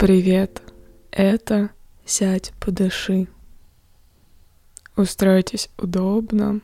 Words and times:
Привет, 0.00 0.62
это 1.10 1.72
«Сядь, 2.06 2.54
подыши». 2.58 3.28
Устройтесь 4.96 5.68
удобно, 5.76 6.62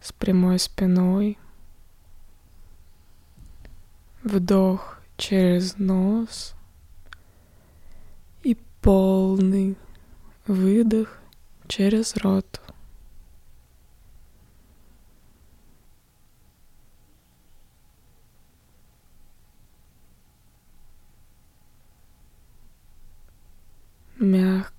с 0.00 0.12
прямой 0.12 0.60
спиной. 0.60 1.36
Вдох 4.22 5.00
через 5.16 5.76
нос 5.76 6.54
и 8.44 8.56
полный 8.80 9.76
выдох 10.46 11.18
через 11.66 12.14
рот. 12.14 12.60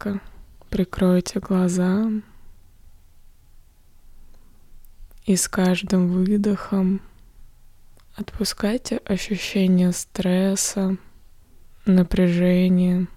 Мягко 0.06 0.22
прикройте 0.70 1.40
глаза 1.40 2.10
и 5.26 5.36
с 5.36 5.48
каждым 5.48 6.08
выдохом 6.10 7.02
отпускайте 8.16 8.98
ощущение 8.98 9.92
стресса, 9.92 10.98
напряжения. 11.86 13.08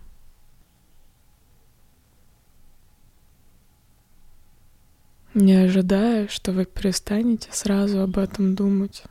Не 5.35 5.55
ожидая, 5.55 6.29
что 6.29 6.53
вы 6.53 6.65
перестанете 6.65 7.51
сразу 7.53 8.01
об 8.01 8.19
этом 8.19 8.55
думать. 8.55 9.05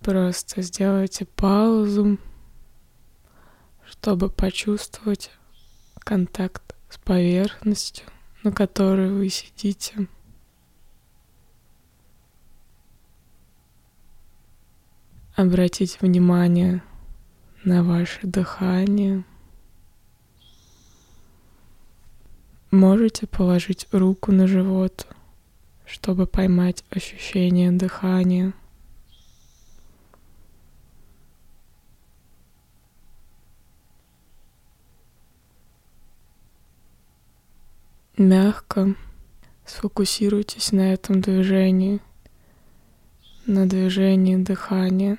Просто 0.00 0.62
сделайте 0.62 1.24
паузу 1.24 2.18
чтобы 3.86 4.28
почувствовать 4.30 5.30
контакт 6.04 6.76
с 6.90 6.98
поверхностью, 6.98 8.06
на 8.42 8.52
которой 8.52 9.10
вы 9.10 9.28
сидите. 9.30 10.06
Обратить 15.34 16.00
внимание 16.00 16.82
на 17.64 17.82
ваше 17.82 18.26
дыхание. 18.26 19.24
Можете 22.70 23.26
положить 23.26 23.88
руку 23.90 24.30
на 24.30 24.46
живот, 24.46 25.08
чтобы 25.86 26.26
поймать 26.26 26.84
ощущение 26.90 27.72
дыхания. 27.72 28.52
Мягко 38.16 38.94
сфокусируйтесь 39.66 40.70
на 40.70 40.92
этом 40.92 41.20
движении, 41.20 42.00
на 43.44 43.68
движении 43.68 44.36
дыхания, 44.36 45.18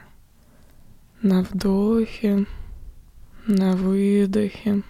на 1.22 1.42
вдохе, 1.44 2.46
на 3.48 3.74
выдохе. 3.76 4.82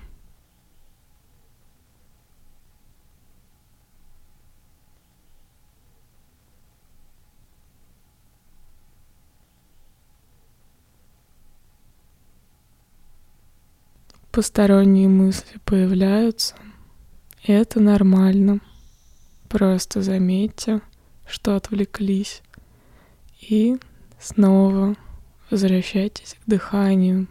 Посторонние 14.31 15.07
мысли 15.07 15.59
появляются— 15.65 16.53
это 17.53 17.79
нормально. 17.79 18.59
Просто 19.49 20.01
заметьте, 20.01 20.81
что 21.27 21.55
отвлеклись. 21.55 22.41
И 23.39 23.77
снова 24.19 24.95
возвращайтесь 25.49 26.35
к 26.35 26.49
дыханию. 26.49 27.27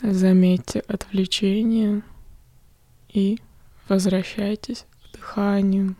Заметьте 0.00 0.78
отвлечение 0.80 2.02
и 3.08 3.40
возвращайтесь 3.88 4.86
дыханию. 5.18 5.96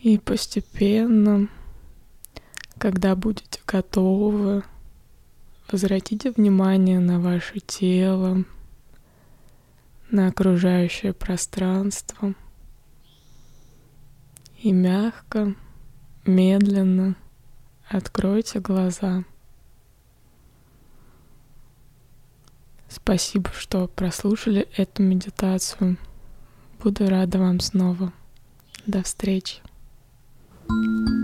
И 0.00 0.16
постепенно, 0.18 1.48
когда 2.78 3.16
будете 3.16 3.60
готовы, 3.66 4.62
возвратите 5.70 6.30
внимание 6.30 7.00
на 7.00 7.18
ваше 7.20 7.58
тело, 7.58 8.44
на 10.10 10.28
окружающее 10.28 11.12
пространство 11.12 12.34
и 14.62 14.72
мягко, 14.72 15.54
медленно– 16.24 17.16
Откройте 17.90 18.60
глаза. 18.60 19.24
Спасибо, 22.88 23.50
что 23.56 23.88
прослушали 23.88 24.68
эту 24.76 25.02
медитацию. 25.02 25.96
Буду 26.82 27.08
рада 27.08 27.38
вам 27.38 27.60
снова. 27.60 28.12
До 28.86 29.02
встречи. 29.02 29.62
thank 30.70 31.08
you 31.08 31.17